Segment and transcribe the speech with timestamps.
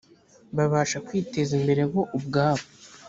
[0.55, 2.65] babasha kwiteza imbere bo ubwabo